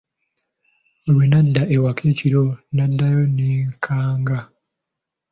Lwe 1.11 1.25
nadda 1.31 1.61
awaka 1.75 2.03
ekiro 2.11 2.43
naddayo 2.75 3.21
nneekanga. 3.29 4.39